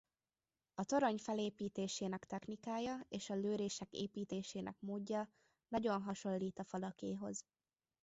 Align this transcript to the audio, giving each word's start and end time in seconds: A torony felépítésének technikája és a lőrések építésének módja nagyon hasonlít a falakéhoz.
A 0.73 0.83
torony 0.83 1.17
felépítésének 1.17 2.23
technikája 2.25 3.05
és 3.09 3.29
a 3.29 3.35
lőrések 3.35 3.91
építésének 3.93 4.75
módja 4.79 5.29
nagyon 5.67 6.01
hasonlít 6.01 6.59
a 6.59 6.63
falakéhoz. 6.63 7.45